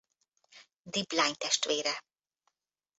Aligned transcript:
Dib 0.83 1.11
lánytestvére. 1.11 2.03